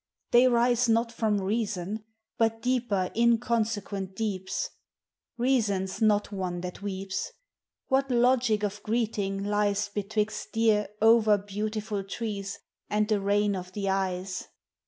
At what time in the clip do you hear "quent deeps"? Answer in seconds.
3.83-4.69